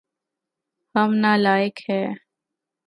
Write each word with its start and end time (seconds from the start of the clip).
ہم 0.95 1.09
نالائق 1.23 1.75
ہیے 1.89 2.05